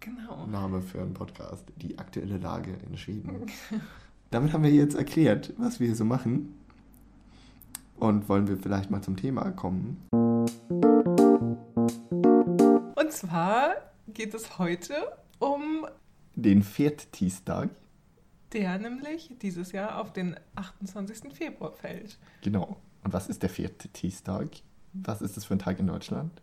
[0.00, 0.46] Genau.
[0.46, 1.64] Name für einen Podcast.
[1.76, 3.46] Die aktuelle Lage in Schweden.
[4.30, 6.54] Damit haben wir jetzt erklärt, was wir hier so machen.
[7.96, 10.06] Und wollen wir vielleicht mal zum Thema kommen.
[12.94, 13.74] Und zwar
[14.08, 14.94] geht es heute
[15.38, 15.86] um
[16.36, 17.70] Den Viertistag.
[18.52, 21.34] der nämlich dieses Jahr auf den 28.
[21.34, 22.18] Februar fällt.
[22.42, 22.76] Genau.
[23.04, 24.48] Und was ist der Viertistag?
[24.94, 26.40] Was ist das für ein Tag in Deutschland?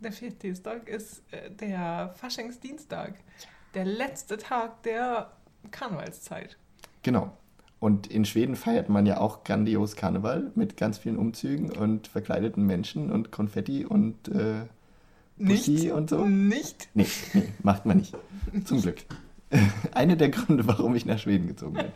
[0.00, 3.14] Der Viertistag ist äh, der Faschingsdienstag.
[3.74, 5.30] Der letzte Tag der
[5.70, 6.56] Karnevalszeit.
[7.04, 7.30] Genau.
[7.78, 12.64] Und in Schweden feiert man ja auch grandios Karneval mit ganz vielen Umzügen und verkleideten
[12.66, 14.62] Menschen und Konfetti und äh,
[15.38, 15.92] Pussy Nicht?
[15.92, 16.24] und so.
[16.24, 16.88] Nicht?
[16.94, 18.16] Nee, nee, macht man nicht.
[18.64, 19.04] Zum Glück.
[19.92, 21.86] Einer der Gründe, warum ich nach Schweden gezogen bin.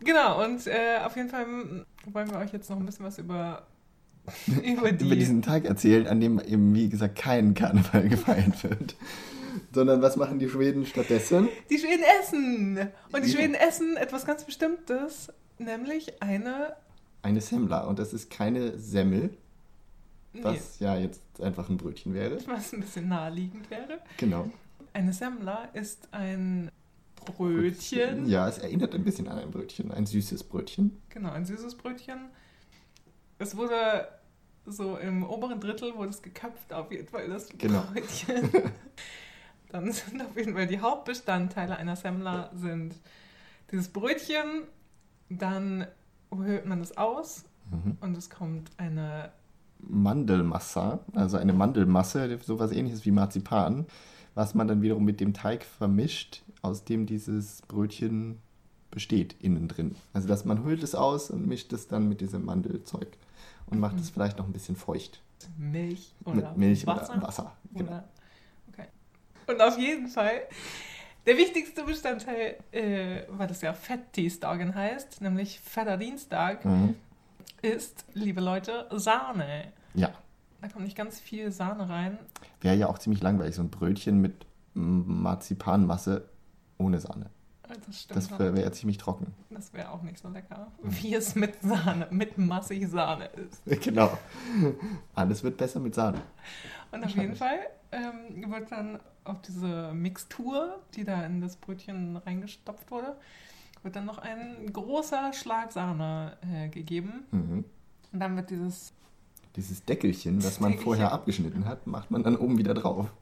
[0.00, 3.18] Genau, und äh, auf jeden Fall mm, wollen wir euch jetzt noch ein bisschen was
[3.18, 3.62] über,
[4.64, 5.06] über die.
[5.06, 8.96] Über diesen Tag erzählen, an dem eben, wie gesagt, kein Karneval gefeiert wird.
[9.72, 11.48] Sondern was machen die Schweden stattdessen?
[11.70, 12.88] Die Schweden essen!
[13.12, 13.30] Und die.
[13.30, 16.74] Schweden essen etwas ganz Bestimmtes, nämlich eine.
[17.22, 17.84] Eine Semmla.
[17.84, 19.30] Und das ist keine Semmel,
[20.32, 22.38] Nee, was ja jetzt einfach ein Brötchen wäre.
[22.46, 24.00] was ein bisschen naheliegend wäre.
[24.18, 24.50] Genau.
[24.92, 26.70] Eine Semmla ist ein
[27.24, 28.26] Brötchen.
[28.28, 29.90] Ja, es erinnert ein bisschen an ein Brötchen.
[29.90, 31.00] Ein süßes Brötchen.
[31.10, 32.28] Genau, ein süßes Brötchen.
[33.38, 34.08] Es wurde
[34.64, 37.82] so im oberen Drittel wurde es geköpft, auf jeden Fall das Genau.
[37.92, 38.50] Brötchen.
[39.68, 42.94] Dann sind auf jeden Fall die Hauptbestandteile einer Semmla sind
[43.70, 44.62] dieses Brötchen,
[45.28, 45.86] dann
[46.34, 47.96] höhlt man es aus Mhm.
[48.00, 49.32] und es kommt eine
[49.80, 53.86] Mandelmassa, also eine Mandelmasse, sowas ähnliches wie Marzipan,
[54.34, 58.38] was man dann wiederum mit dem Teig vermischt, aus dem dieses Brötchen
[58.92, 59.96] besteht, innen drin.
[60.12, 63.08] Also dass man hüllt es aus und mischt es dann mit diesem Mandelzeug
[63.66, 64.00] und macht Mhm.
[64.02, 65.20] es vielleicht noch ein bisschen feucht.
[65.58, 67.14] Milch oder mit Milch Wasser.
[67.16, 67.52] oder Wasser.
[67.74, 67.88] Genau.
[67.90, 68.04] Oder.
[69.46, 70.42] Und auf jeden Fall,
[71.26, 76.94] der wichtigste Bestandteil, äh, weil das ja Fettdienstagen heißt, nämlich Fetter Dienstag, Mhm.
[77.62, 79.72] ist, liebe Leute, Sahne.
[79.94, 80.10] Ja,
[80.60, 82.18] Da kommt nicht ganz viel Sahne rein.
[82.60, 84.34] wäre ja auch ziemlich langweilig, so ein Brötchen mit
[84.74, 86.28] Marzipanmasse
[86.78, 87.30] ohne Sahne.
[87.86, 88.16] Das stimmt.
[88.16, 89.34] Das wäre wär ziemlich trocken.
[89.50, 93.62] das wäre auch nicht so lecker, wie es mit Sahne, mit massig Sahne ist.
[93.82, 94.16] genau.
[95.14, 96.20] Alles wird besser mit Sahne.
[96.92, 97.58] Und auf jeden Fall
[97.90, 103.16] ähm, wird dann auf diese Mixtur, die da in das Brötchen reingestopft wurde,
[103.82, 107.24] wird dann noch ein großer Schlag Sahne äh, gegeben.
[107.30, 107.64] Mhm.
[108.12, 108.92] Und dann wird dieses,
[109.56, 110.84] Dieses Deckelchen, das man Deckelchen.
[110.84, 113.12] vorher abgeschnitten hat, macht man dann oben wieder drauf.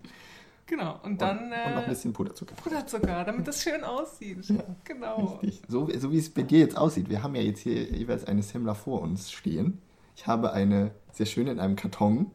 [0.67, 2.55] genau, und dann und, und noch ein äh, bisschen Puderzucker.
[2.55, 4.45] Puderzucker, damit das schön aussieht.
[4.49, 5.38] Ja, genau.
[5.43, 5.62] Richtig.
[5.69, 7.09] So, so wie es bei dir jetzt aussieht.
[7.09, 9.81] Wir haben ja jetzt hier jeweils eine Semmler vor uns stehen.
[10.17, 12.31] Ich habe eine sehr schön in einem Karton.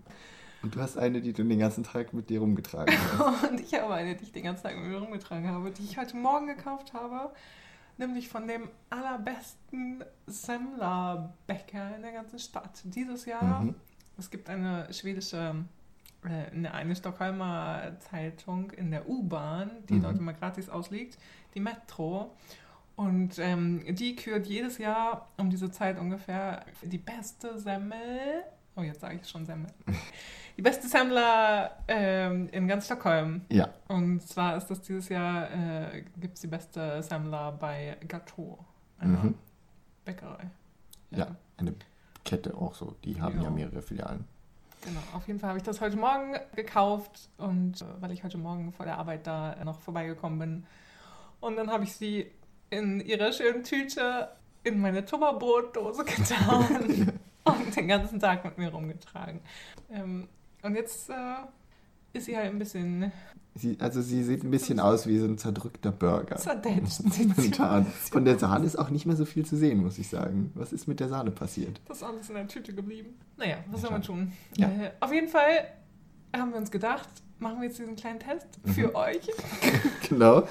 [0.61, 3.49] Und du hast eine, die du den ganzen Tag mit dir rumgetragen hast.
[3.49, 5.97] Und ich habe eine, die ich den ganzen Tag mit mir rumgetragen habe, die ich
[5.97, 7.31] heute Morgen gekauft habe.
[7.97, 12.81] Nämlich von dem allerbesten Semmler-Bäcker in der ganzen Stadt.
[12.83, 13.75] Dieses Jahr, Mhm.
[14.17, 15.55] es gibt eine schwedische,
[16.23, 20.03] äh, eine, eine Stockholmer Zeitung in der U-Bahn, die Mhm.
[20.03, 21.17] dort immer gratis ausliegt,
[21.55, 22.35] die Metro.
[22.95, 28.43] Und ähm, die kürt jedes Jahr um diese Zeit ungefähr die beste Semmel.
[28.75, 29.71] Oh, jetzt sage ich schon Semmel.
[30.57, 33.41] Die beste Semmler ähm, in ganz Stockholm.
[33.49, 38.59] Ja, Und zwar ist das dieses Jahr, äh, gibt es die beste Semmler bei Gatto,
[38.99, 39.35] einer Mhm.
[40.05, 40.49] Bäckerei.
[41.11, 41.73] ja, eine
[42.25, 42.95] Kette auch so.
[43.03, 43.55] Die haben ja Genau.
[43.55, 44.25] mehrere Filialen.
[44.81, 48.37] Genau, auf jeden Fall habe ich das heute Morgen gekauft und äh, weil ich heute
[48.37, 50.65] Morgen vor der Arbeit da noch vorbeigekommen bin.
[51.41, 52.31] Und dann habe ich sie
[52.69, 54.29] in ihrer schönen Tüte
[54.63, 59.41] in meine Tupperbrotdose getan und den ganzen Tag mit mir rumgetragen.
[59.91, 60.27] Ähm,
[60.63, 61.13] und jetzt äh,
[62.13, 63.11] ist sie halt ein bisschen
[63.55, 66.37] Sie, also sie sieht ein bisschen aus wie so ein zerdrückter Burger.
[66.37, 67.01] zerdetscht.
[68.11, 70.51] Von der Sahne ist auch nicht mehr so viel zu sehen, muss ich sagen.
[70.53, 71.81] Was ist mit der Sahne passiert?
[71.87, 73.15] Das ist alles in der Tüte geblieben.
[73.37, 74.31] Naja, was soll Ja, man tun?
[74.55, 74.67] Ja.
[74.69, 75.65] Äh, auf jeden Fall
[76.33, 78.69] haben wir uns gedacht, machen wir jetzt diesen kleinen Test Mhm.
[78.71, 79.27] für euch.
[80.09, 80.47] genau.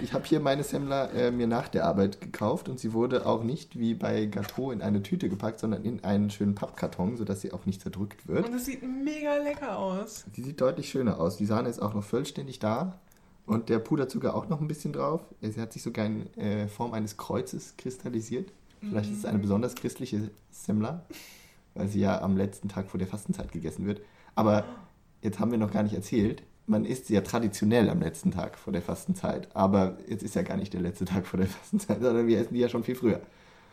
[0.00, 3.42] Ich habe hier meine Semmler äh, mir nach der Arbeit gekauft und sie wurde auch
[3.44, 7.52] nicht wie bei Gâteau in eine Tüte gepackt, sondern in einen schönen Pappkarton, sodass sie
[7.52, 8.46] auch nicht zerdrückt wird.
[8.48, 10.24] Und es sieht mega lecker aus.
[10.34, 11.36] Die sieht deutlich schöner aus.
[11.36, 12.98] Die Sahne ist auch noch vollständig da
[13.44, 15.20] und der Puderzucker auch noch ein bisschen drauf.
[15.40, 18.52] Sie hat sich sogar in äh, Form eines Kreuzes kristallisiert.
[18.80, 21.04] Vielleicht ist es eine besonders christliche Semmler,
[21.74, 24.00] weil sie ja am letzten Tag vor der Fastenzeit gegessen wird.
[24.34, 24.64] Aber
[25.20, 28.72] jetzt haben wir noch gar nicht erzählt, man isst ja traditionell am letzten Tag vor
[28.72, 29.48] der Fastenzeit.
[29.54, 32.54] Aber jetzt ist ja gar nicht der letzte Tag vor der Fastenzeit, sondern wir essen
[32.54, 33.20] die ja schon viel früher.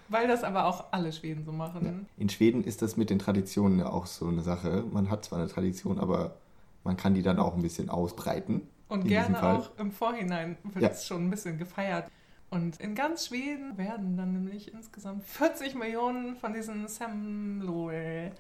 [0.09, 2.07] Weil das aber auch alle Schweden so machen.
[2.17, 4.83] In Schweden ist das mit den Traditionen ja auch so eine Sache.
[4.91, 6.35] Man hat zwar eine Tradition, aber
[6.83, 8.61] man kann die dann auch ein bisschen ausbreiten.
[8.87, 10.89] Und gerne auch im Vorhinein wird Ja.
[10.89, 12.09] es schon ein bisschen gefeiert.
[12.49, 17.91] Und in ganz Schweden werden dann nämlich insgesamt 40 Millionen von diesen Semlor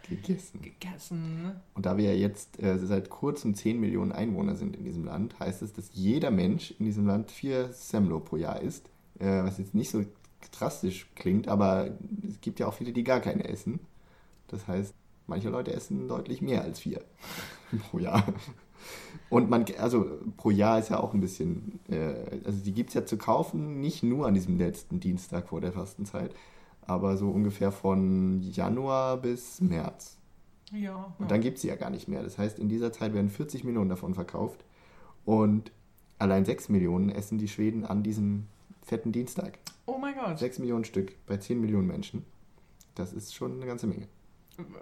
[0.07, 0.61] gegessen.
[0.61, 1.51] gegessen.
[1.75, 5.39] Und da wir ja jetzt äh, seit kurzem 10 Millionen Einwohner sind in diesem Land,
[5.39, 8.89] heißt es, dass jeder Mensch in diesem Land vier Semlo pro Jahr isst.
[9.19, 10.03] Äh, was jetzt nicht so
[10.51, 11.91] drastisch klingt, aber
[12.27, 13.79] es gibt ja auch viele, die gar keine essen.
[14.47, 14.95] Das heißt,
[15.27, 17.01] manche Leute essen deutlich mehr als vier
[17.91, 18.23] pro Jahr.
[19.29, 22.93] Und man, also pro Jahr ist ja auch ein bisschen, äh, also die gibt es
[22.95, 26.33] ja zu kaufen, nicht nur an diesem letzten Dienstag vor der Fastenzeit,
[26.81, 30.17] aber so ungefähr von Januar bis März.
[30.71, 31.13] Ja.
[31.17, 32.23] Und dann gibt es sie ja gar nicht mehr.
[32.23, 34.63] Das heißt, in dieser Zeit werden 40 Millionen davon verkauft
[35.25, 35.71] und
[36.17, 38.47] allein 6 Millionen essen die Schweden an diesem
[38.81, 39.59] fetten Dienstag.
[39.85, 40.39] oh mein Gott.
[40.39, 42.25] 6 Millionen Stück bei 10 Millionen Menschen.
[42.95, 44.07] Das ist schon eine ganze Menge.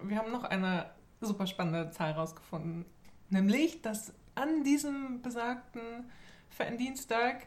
[0.04, 0.88] Wir haben noch eine
[1.22, 2.86] super spannende Zahl rausgefunden.
[3.30, 5.82] Nämlich, dass an diesem besagten
[6.80, 7.46] Dienstag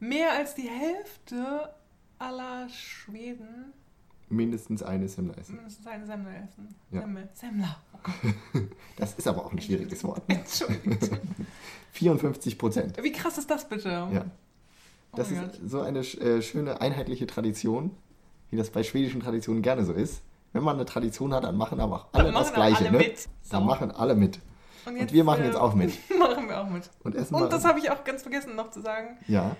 [0.00, 1.74] mehr als die Hälfte
[2.18, 3.72] aller Schweden
[4.30, 5.56] Mindestens eine Semmler essen.
[5.56, 6.74] mindestens eine Semmel essen.
[6.90, 7.00] Ja.
[7.00, 7.28] Semmel.
[7.32, 7.76] Semmler.
[7.94, 8.62] Oh Gott.
[8.96, 10.22] Das ist aber auch ein schwieriges Wort.
[10.28, 10.98] Entschuldigung.
[11.92, 13.02] 54 Prozent.
[13.02, 13.88] Wie krass ist das bitte?
[13.88, 14.24] Ja.
[15.12, 17.90] Oh Das mein ist so eine äh, schöne einheitliche Tradition,
[18.50, 20.20] wie das bei schwedischen Traditionen gerne so ist.
[20.52, 22.78] Wenn man eine Tradition hat, dann machen aber auch alle Dann das Gleiche.
[22.88, 22.98] alle ne?
[22.98, 23.28] mit.
[23.50, 23.66] Dann So.
[23.66, 24.40] machen alle mit.
[24.96, 25.92] Und wir machen jetzt auch mit.
[26.18, 26.88] machen wir auch mit.
[27.04, 29.18] Und essen Und das habe ich auch ganz vergessen noch zu sagen.
[29.26, 29.56] ja,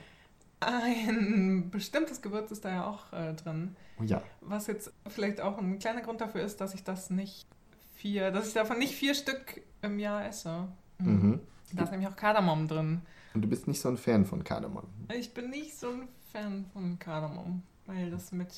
[0.61, 3.77] Ein bestimmtes Gewürz ist da ja auch äh, drin.
[4.01, 4.23] oh ja.
[4.41, 7.47] Was jetzt vielleicht auch ein kleiner Grund dafür ist, dass ich das nicht
[7.95, 10.69] vier, dass ich davon nicht vier Stück im Jahr esse.
[10.99, 11.41] Mhm.
[11.73, 13.03] Da ist nämlich auch Kardamom drin.
[13.35, 14.85] Und du bist nicht so ein Fan von Kardamom.
[15.17, 18.49] Ich bin nicht so ein Fan von Kardamom, weil das mit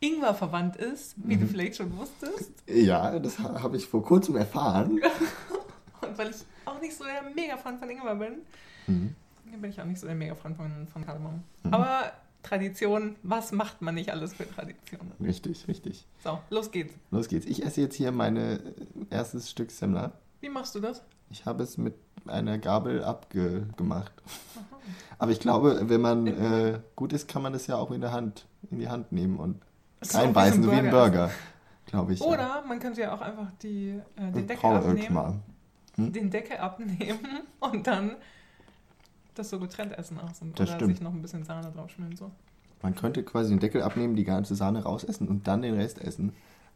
[0.00, 1.48] Ingwer verwandt ist, wie du Mhm.
[1.48, 2.52] vielleicht schon wusstest.
[2.66, 5.00] Ja, das ha- habe ich vor kurzem erfahren.
[6.10, 8.34] Und weil ich auch nicht so der Mega-Fan von Ingwer bin,
[8.86, 9.14] Mhm.
[9.60, 11.42] bin ich auch nicht so der Mega-Fan von, von Kardamom.
[11.62, 11.74] Mhm.
[11.74, 15.12] Aber Tradition, was macht man nicht alles für Traditionen?
[15.22, 16.06] Richtig, richtig.
[16.24, 16.94] So, los geht's.
[17.10, 17.46] Los geht's.
[17.46, 18.58] Ich esse jetzt hier mein
[19.10, 20.12] erstes Stück Semmler.
[20.40, 21.02] Wie machst du das?
[21.28, 21.94] Ich habe es mit
[22.26, 24.12] einer Gabel abgemacht.
[25.18, 28.12] Aber ich glaube, wenn man äh, gut ist, kann man es ja auch in der
[28.12, 29.60] Hand, in die Hand nehmen und
[30.00, 31.30] So reinbeißen, wie so wie ein Burger.
[31.86, 32.20] Glaube ich.
[32.22, 34.30] Oder man könnte ja auch einfach die, äh, ja.
[34.30, 34.96] den Deckel abnehmen.
[34.98, 35.42] irgendwann.
[36.06, 36.12] Hm?
[36.12, 38.16] Den Deckel abnehmen und dann
[39.34, 40.18] das so getrennt essen.
[40.34, 40.46] So.
[40.54, 40.92] Das Oder stimmt.
[40.96, 42.16] sich noch ein bisschen Sahne drauf schmieren.
[42.16, 42.30] So.
[42.82, 46.32] Man könnte quasi den Deckel abnehmen, die ganze Sahne rausessen und dann den Rest essen.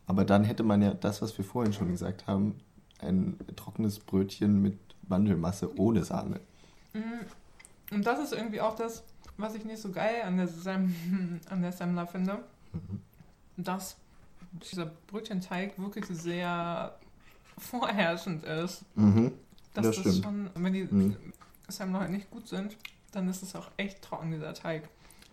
[0.06, 2.56] Aber dann hätte man ja das, was wir vorhin schon gesagt haben,
[3.00, 6.40] ein trockenes Brötchen mit Mandelmasse ohne Sahne.
[6.92, 7.94] Mm.
[7.94, 9.04] Und das ist irgendwie auch das,
[9.36, 10.94] was ich nicht so geil an der, Sem
[11.50, 12.38] an der Semmler finde.
[12.72, 13.00] Mhm.
[13.56, 13.96] Dass
[14.70, 16.96] dieser Brötchenteig wirklich sehr
[17.58, 18.84] vorherrschend ist.
[18.96, 19.32] Mhm.
[19.74, 20.24] Dass Das das, stimmt.
[20.24, 21.16] schon, wenn die Mhm.
[21.68, 22.76] Semmler halt nicht gut sind,
[23.12, 24.88] dann ist es auch echt trocken, dieser Teig.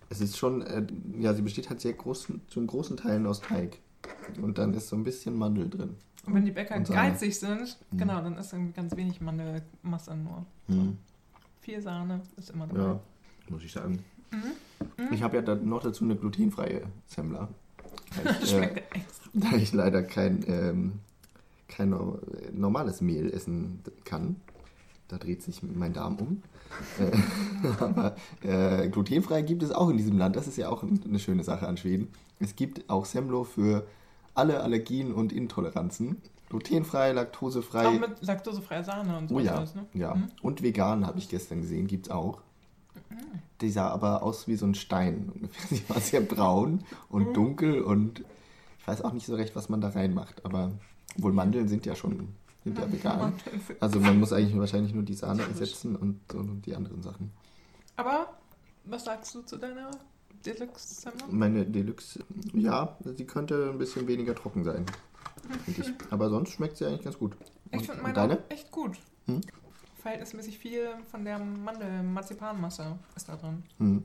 [0.10, 0.86] Es ist schon, äh,
[1.19, 3.77] ja, sie besteht halt sehr großen, zum großen Teilen aus Teig.
[4.41, 5.95] Und dann ist so ein bisschen Mandel drin.
[6.25, 7.97] Und wenn die Bäcker geizig sind, Mhm.
[7.97, 10.45] genau, dann ist irgendwie ganz wenig Mandelmasse nur.
[10.67, 10.97] Mhm.
[11.62, 12.81] Viel Sahne ist immer dabei.
[12.81, 12.99] Ja,
[13.49, 14.03] muss ich sagen.
[14.31, 15.13] Mhm.
[15.13, 17.49] Ich habe ja dann noch dazu eine glutenfreie Semmler.
[18.51, 18.81] Weil äh,
[19.34, 20.93] da ich leider kein, ähm,
[21.71, 22.19] kein no-
[22.53, 24.36] normales Mehl essen kann.
[25.07, 26.43] Da dreht sich mein Darm um.
[26.99, 27.12] Äh,
[27.84, 30.36] Aber äh, glutenfrei gibt es auch in diesem Land.
[30.36, 32.07] Das ist ja auch eine schöne Sache an Schweden.
[32.39, 33.86] Es gibt auch Semlo für
[34.36, 36.17] alle Allergien und Intoleranzen.
[36.49, 37.88] Glutenfrei, laktosefrei.
[37.88, 39.86] Auch mit laktosefreier Sahne und so Oh ja, alles, ne?
[39.93, 40.15] ja.
[40.15, 40.27] Mhm.
[40.41, 42.41] Und vegan habe ich gestern gesehen, gibt es auch.
[43.62, 45.49] Die sah aber aus wie so ein Stein.
[45.69, 47.34] Sie war sehr braun und Mhm.
[47.34, 48.23] dunkel und
[48.79, 50.43] ich weiß auch nicht so recht, was man da reinmacht.
[50.45, 50.71] Aber
[51.17, 52.30] wohl Mandeln sind ja schon
[52.63, 53.34] sind ja vegan.
[53.80, 57.32] Also man muss eigentlich wahrscheinlich nur die Sahne ersetzen und, und die anderen Sachen.
[57.95, 58.34] Aber
[58.86, 59.89] was sagst du zu deiner
[60.45, 61.26] Deluxe Semmler?
[61.30, 64.86] Meine Deluxe, ja, sie könnte ein bisschen weniger trocken sein.
[66.12, 67.36] Aber sonst schmeckt sie eigentlich ganz gut.
[67.71, 68.50] Ich finde meine deine?
[68.50, 68.97] echt gut.
[69.26, 69.41] Hm?
[70.02, 73.63] verhältnismäßig viel von der Mandel-Marzipanmasse ist da drin.
[73.78, 74.04] Hm.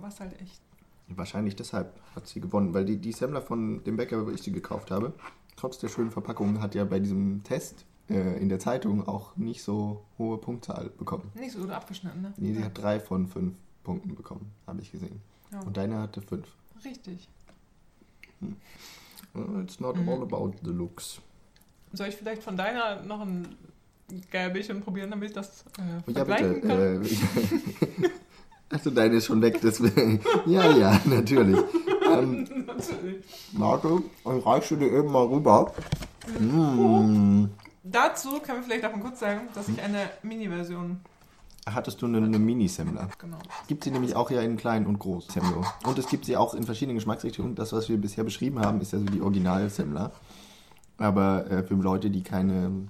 [0.00, 0.60] Was halt echt.
[1.08, 4.52] Wahrscheinlich deshalb hat sie gewonnen, weil die, die Semmler von dem Bäcker, wo ich sie
[4.52, 5.12] gekauft habe,
[5.62, 9.62] trotz der schönen Verpackung, hat ja bei diesem Test äh, in der Zeitung auch nicht
[9.62, 11.30] so hohe Punktzahl bekommen.
[11.34, 12.32] Nicht so gut abgeschnitten, ne?
[12.36, 15.20] Nee, sie hat drei von fünf Punkten bekommen, habe ich gesehen.
[15.52, 15.60] Ja.
[15.60, 16.48] Und deine hatte fünf.
[16.84, 17.28] Richtig.
[19.34, 20.08] Well, It's not Mhm.
[20.08, 21.20] all about the looks.
[21.92, 23.46] Soll ich vielleicht von deiner noch ein
[24.32, 26.66] Gelbchen probieren, damit ich das äh, Ja, vergleichen bitte.
[26.66, 27.04] kann?
[28.02, 28.10] Äh,
[28.74, 30.20] Achso, deine ist schon weg, deswegen.
[30.46, 31.56] Ja, ja, natürlich.
[32.18, 33.24] Ähm, Natürlich.
[33.52, 35.72] Marco, ich reiche dir eben mal rüber.
[36.38, 37.46] Mm.
[37.84, 41.00] Dazu können wir vielleicht auch mal kurz sagen, dass ich eine Mini-Version,
[41.64, 43.08] Hattest du eine, eine Mini-Semmler?
[43.18, 43.38] genau.
[43.68, 45.64] Gibt sie nämlich auch ja in klein und groß, Semlo.
[45.86, 47.54] Und es gibt sie auch in verschiedenen Geschmacksrichtungen.
[47.54, 50.10] Das, was wir bisher beschrieben haben, ist ja so die Original-Semmler.
[50.98, 52.88] Aber äh, für Leute, die keine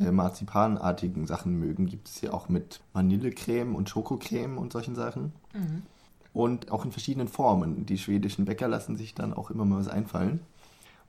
[0.00, 5.32] äh, marzipanartigen Sachen mögen, gibt es sie auch mit Vanillecreme und Schokocreme und solchen Sachen.
[5.54, 5.82] Mhm.
[6.36, 7.86] Und auch in verschiedenen Formen.
[7.86, 10.40] Die schwedischen Bäcker lassen sich dann auch immer mal was einfallen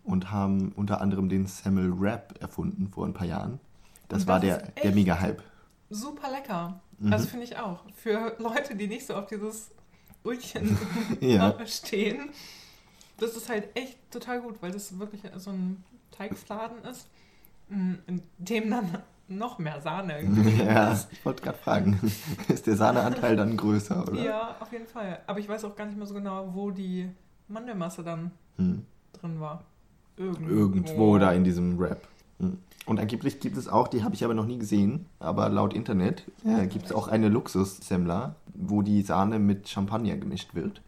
[0.05, 3.59] und haben unter anderem den Semmel Wrap erfunden vor ein paar Jahren.
[4.07, 5.43] Das, Und war das der, der Mega-Hype.
[5.89, 6.79] Super lecker.
[6.99, 7.11] Mhm.
[7.11, 7.83] Also finde ich auch.
[7.93, 9.71] Für Leute, die nicht so auf dieses
[10.23, 10.77] Brötchen
[11.19, 11.57] Ja.
[11.65, 12.29] stehen,
[13.17, 17.05] das ist halt echt total gut, weil das wirklich so ein Teigfladen ist,
[17.67, 18.97] mm, in dem dann
[19.29, 20.23] noch mehr Sahne
[20.57, 21.99] Ja, ich wollte gerade fragen,
[22.47, 24.21] ist der Sahneanteil dann größer, oder?
[24.21, 25.19] Ja, auf jeden Fall.
[25.27, 27.09] Aber ich weiß auch gar nicht mehr so genau, wo die
[27.47, 28.85] Mandelmasse dann Hm.
[29.13, 29.63] drin war.
[30.17, 32.07] Irgendwo, Irgendwo da in diesem Rap.
[32.39, 32.57] Hm.
[32.87, 36.23] Und angeblich gibt es auch, die habe ich aber noch nie gesehen, aber laut Internet
[36.45, 40.81] äh, gibt es auch eine Luxus-Semmler, wo die Sahne mit Champagner gemischt wird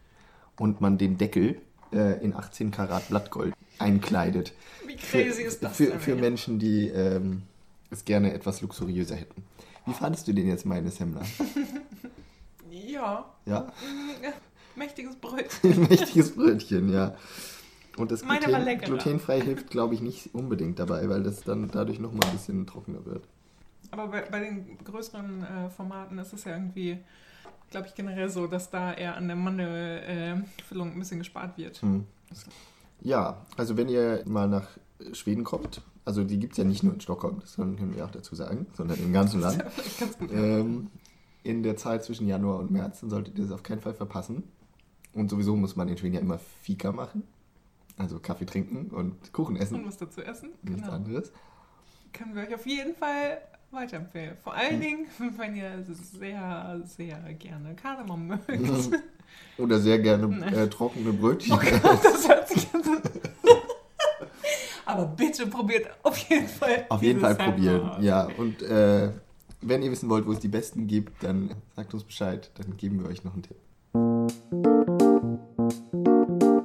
[0.58, 1.60] und man den Deckel
[1.92, 4.54] äh, in 18 Karat Blattgold einkleidet.
[4.86, 6.00] Wie crazy für, ist das für, denn?
[6.00, 6.16] für?
[6.16, 7.42] Menschen, die ähm,
[7.90, 9.44] es gerne etwas luxuriöser hätten.
[9.86, 11.22] Wie fandest du denn jetzt meine Semmler?
[12.70, 13.24] Ja.
[13.46, 13.72] Ja,
[14.76, 15.80] Mächtiges Brötchen.
[15.88, 17.14] mächtiges Brötchen, ja.
[17.96, 21.98] Und das Meine Gluten, glutenfrei hilft, glaube ich, nicht unbedingt dabei, weil das dann dadurch
[21.98, 23.24] nochmal ein bisschen trockener wird.
[23.90, 26.98] Aber bei, bei den größeren äh, Formaten ist es ja irgendwie,
[27.70, 31.58] glaube ich, generell so, dass da eher an der Mandelfüllung äh, Füllung ein bisschen gespart
[31.58, 31.82] wird.
[31.82, 32.06] Hm.
[33.02, 34.68] Ja, also wenn ihr mal nach
[35.12, 38.10] Schweden kommt, also die gibt es ja nicht nur in Stockholm, das können wir auch
[38.10, 39.64] dazu sagen, sondern im ganzen Land.
[40.32, 40.90] Ähm,
[41.42, 44.42] in der Zeit zwischen Januar und März, dann solltet ihr das auf keinen Fall verpassen.
[45.14, 47.22] Und sowieso muss man in Schweden ja immer Fika machen.
[47.96, 49.84] Also Kaffee trinken und Kuchen Und essen.
[49.86, 50.50] was dazu essen.
[50.62, 50.92] Nichts Genau.
[50.94, 51.32] anderes.
[52.12, 53.38] Können wir euch auf jeden Fall
[53.70, 54.36] weiterempfehlen.
[54.42, 54.80] Vor allen Hm.
[54.80, 58.48] Dingen, wenn ihr sehr, sehr gerne Kardamom mögt.
[59.58, 61.52] Oder sehr gerne äh, trockene Brötchen.
[61.54, 62.90] Oh Gott, das hört sich jetzt.
[64.92, 66.86] Aber bitte probiert auf jeden Fall.
[66.88, 67.80] Auf jeden Fall probieren.
[67.82, 68.04] Sandwich.
[68.04, 69.10] Ja, und äh,
[69.60, 73.00] wenn ihr wissen wollt, wo es die besten gibt, dann sagt uns Bescheid, dann geben
[73.02, 73.56] wir euch noch einen Tipp.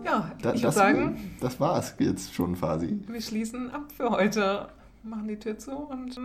[0.05, 2.99] Ja, Da, ich würde das, sagen, das war's jetzt schon quasi.
[3.07, 4.69] wir schließen ab für heute.
[5.03, 6.17] Machen die Tür zu und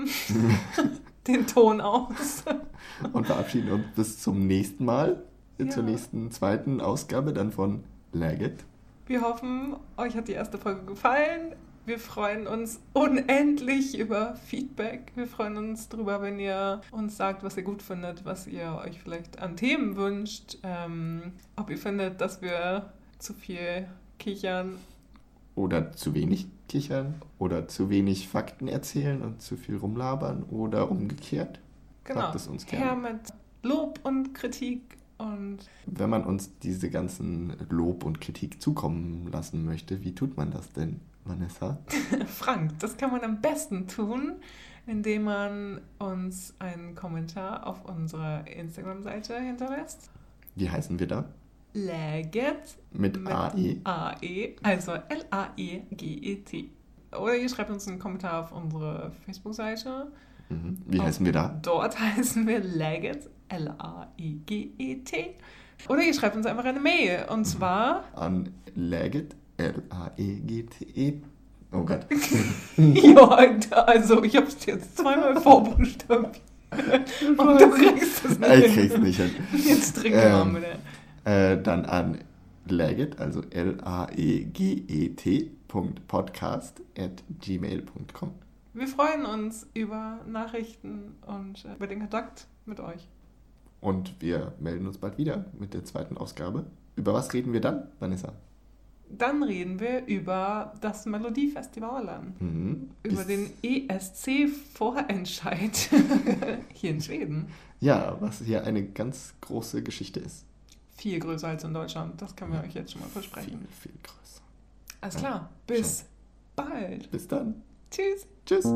[1.26, 2.44] den Ton aus.
[3.12, 5.22] Und verabschieden uns bis zum nächsten Mal.
[5.58, 5.68] Ja.
[5.68, 8.64] Zur nächsten zweiten Ausgabe dann von Laget.
[9.06, 11.52] Wir hoffen, euch hat die erste Folge gefallen.
[11.87, 15.12] Wir freuen uns unendlich über Feedback.
[15.14, 19.01] Wir freuen uns darüber, wenn ihr uns sagt, was ihr gut findet, was ihr euch
[19.01, 20.59] vielleicht an Themen wünscht.
[20.62, 23.88] Ähm, ob ihr findet, dass wir zu viel
[24.19, 24.77] kichern.
[25.55, 27.14] Oder zu wenig kichern.
[27.38, 30.45] Oder zu wenig Fakten erzählen und zu viel rumlabern.
[30.45, 31.61] Oder umgekehrt.
[32.05, 32.21] Genau.
[32.21, 32.85] Sagt es uns gerne.
[32.85, 39.29] Her mit Lob und Kritik und Wenn man uns diese ganzen Lob und Kritik zukommen
[39.31, 41.78] lassen möchte, wie tut man das denn, Vanessa?
[42.26, 42.78] Frank.
[42.78, 44.37] Das kann man am besten tun,
[44.87, 50.11] indem man uns einen Kommentar auf unserer Instagram-Seite hinterlässt.
[50.56, 51.24] Wie heißen wir da?
[51.72, 53.76] Läget Mit, Mit AE.
[53.85, 56.70] AE, also L-A-E-G-E-T.
[57.16, 60.11] Oder ihr schreibt uns einen Kommentar auf unsere Facebook-Seite.
[60.49, 60.78] Mhm.
[60.86, 61.59] Wie Auf- heißen wir da?
[61.62, 65.34] Dort heißen wir Legget, L-A-E-G-E-T.
[65.88, 67.26] Oder ihr schreibt uns einfach eine Mail.
[67.30, 71.20] Und zwar, An Laget, L-A-E-G-T-E.
[71.72, 72.06] Oh Gott.
[72.76, 73.28] ja,
[73.86, 76.40] also ich habe es jetzt zweimal vorbuchstabiert.
[77.36, 78.66] Und du kriegst es nicht.
[78.66, 79.30] Ich krieg's nicht hin.
[79.52, 80.78] Jetzt trinken wir Ähm, mal bitte.
[81.30, 82.18] Äh, dann an
[82.68, 85.50] Laget, also L-A-E-G-E-T.
[85.68, 88.32] Podcast at gmail.com.
[88.74, 93.06] Wir freuen uns über Nachrichten und äh, über den Kontakt mit euch.
[93.80, 96.66] Und wir melden uns bald wieder mit der zweiten Ausgabe.
[96.96, 98.32] Über was reden wir dann, Vanessa?
[99.18, 102.90] Dann reden wir über das Melodiefestival, Mhm.
[103.02, 105.88] über den ESC-Vorentscheid
[106.74, 107.48] hier in Schweden.
[107.80, 110.44] Ja, was hier eine ganz große Geschichte ist.
[110.96, 113.66] Viel größer als in Deutschland, das können wir euch jetzt schon mal Viel, versprechen.
[113.80, 114.42] viel größer.
[115.00, 116.04] Alles klar, bis
[116.54, 117.11] bald.
[117.11, 117.62] Bis dann.
[117.90, 118.26] Tschüss.
[118.46, 118.66] Tschüss.